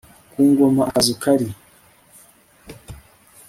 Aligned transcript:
ku 0.31 0.39
ngoma 0.49 0.81
akazu 0.89 1.13
kari 1.21 1.47